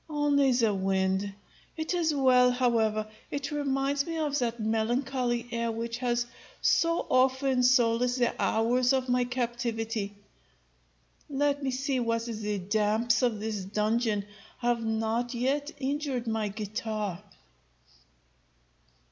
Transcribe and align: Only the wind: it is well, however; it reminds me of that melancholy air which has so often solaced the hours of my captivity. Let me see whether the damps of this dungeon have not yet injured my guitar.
Only 0.09 0.51
the 0.53 0.73
wind: 0.73 1.31
it 1.77 1.93
is 1.93 2.11
well, 2.11 2.49
however; 2.49 3.05
it 3.29 3.51
reminds 3.51 4.03
me 4.07 4.17
of 4.17 4.39
that 4.39 4.59
melancholy 4.59 5.47
air 5.51 5.71
which 5.71 5.99
has 5.99 6.25
so 6.59 7.05
often 7.07 7.61
solaced 7.61 8.17
the 8.17 8.33
hours 8.41 8.93
of 8.93 9.09
my 9.09 9.25
captivity. 9.25 10.15
Let 11.29 11.61
me 11.61 11.69
see 11.69 11.99
whether 11.99 12.33
the 12.33 12.57
damps 12.57 13.21
of 13.21 13.39
this 13.39 13.63
dungeon 13.63 14.25
have 14.57 14.83
not 14.83 15.35
yet 15.35 15.69
injured 15.79 16.25
my 16.25 16.47
guitar. 16.47 17.21